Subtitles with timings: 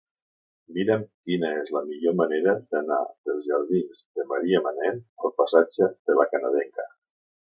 [0.77, 6.17] Mira'm quina és la millor manera d'anar dels jardins de Marià Manent al passatge de
[6.23, 6.89] La Canadenca.